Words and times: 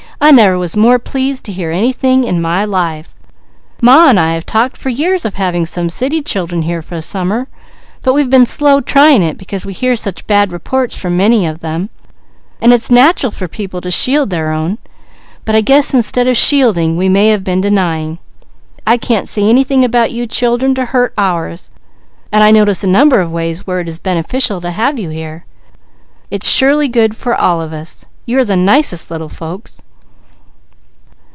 I 0.23 0.29
never 0.29 0.55
was 0.55 0.77
more 0.77 0.99
pleased 0.99 1.45
to 1.45 1.51
hear 1.51 1.71
anything 1.71 2.25
in 2.25 2.43
my 2.43 2.63
life. 2.63 3.15
Ma 3.81 4.07
and 4.07 4.19
I 4.19 4.33
have 4.33 4.45
talked 4.45 4.77
for 4.77 4.89
years 4.89 5.25
of 5.25 5.33
having 5.33 5.65
some 5.65 5.89
city 5.89 6.21
children 6.21 6.61
here 6.61 6.83
for 6.83 7.01
summer, 7.01 7.47
but 8.03 8.13
we've 8.13 8.29
been 8.29 8.45
slow 8.45 8.81
trying 8.81 9.23
it 9.23 9.35
because 9.39 9.65
we 9.65 9.73
hear 9.73 9.95
such 9.95 10.27
bad 10.27 10.51
reports 10.51 10.95
from 10.95 11.17
many 11.17 11.47
of 11.47 11.61
them, 11.61 11.89
and 12.61 12.71
it's 12.71 12.91
natural 12.91 13.31
for 13.31 13.47
people 13.47 13.81
to 13.81 13.89
shield 13.89 14.29
their 14.29 14.51
own; 14.51 14.77
but 15.43 15.55
I 15.55 15.61
guess 15.61 15.91
instead 15.91 16.27
of 16.27 16.37
shielding, 16.37 16.97
we 16.97 17.09
may 17.09 17.29
have 17.29 17.43
been 17.43 17.59
denying. 17.59 18.19
I 18.85 18.97
can't 18.97 19.27
see 19.27 19.49
anything 19.49 19.83
about 19.83 20.11
you 20.11 20.27
children 20.27 20.75
to 20.75 20.85
hurt 20.85 21.15
ours; 21.17 21.71
and 22.31 22.43
I 22.43 22.51
notice 22.51 22.83
a 22.83 22.87
number 22.87 23.21
of 23.21 23.31
ways 23.31 23.65
where 23.65 23.79
it 23.79 23.87
is 23.87 23.97
beneficial 23.97 24.61
to 24.61 24.69
have 24.69 24.99
you 24.99 25.09
here. 25.09 25.45
It's 26.29 26.47
surely 26.51 26.87
good 26.89 27.17
for 27.17 27.33
all 27.33 27.59
of 27.59 27.73
us. 27.73 28.05
You're 28.27 28.45
the 28.45 28.55
nicest 28.55 29.09
little 29.09 29.27
folks!" 29.27 29.81